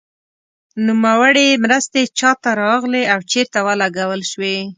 [0.85, 4.57] نوموړې مرستې چا ته راغلې او چیرته ولګول شوې.